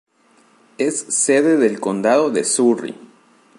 Es 0.79 0.95
sede 1.09 1.57
del 1.57 1.79
condado 1.79 2.31
de 2.31 2.43
Surry. 2.43 2.95